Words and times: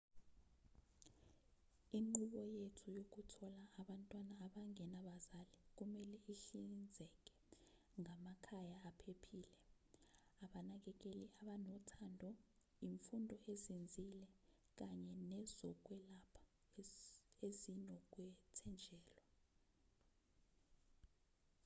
inqubo 1.97 2.39
yethu 2.57 2.85
yokuthola 2.97 3.63
abantwana 3.81 4.33
abangenabazali 4.45 5.55
kumelwe 5.75 6.17
ihlinzeke 6.33 7.35
ngamakhaya 8.01 8.77
aphephile 8.89 9.51
abanakekeli 10.45 11.25
abanothando 11.41 12.29
imfundo 12.87 13.35
ezinzile 13.51 14.27
kanye 14.79 15.13
nezokwelapha 15.29 16.43
ezinokwethenjelwa 17.45 19.25